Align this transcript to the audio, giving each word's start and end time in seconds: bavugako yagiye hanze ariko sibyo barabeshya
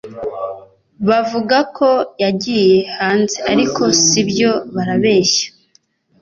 bavugako 1.07 1.89
yagiye 2.23 2.77
hanze 2.97 3.37
ariko 3.51 3.81
sibyo 4.07 4.51
barabeshya 4.73 5.47